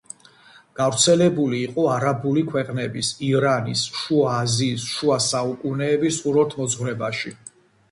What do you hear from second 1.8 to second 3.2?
არაბული ქვეყნების,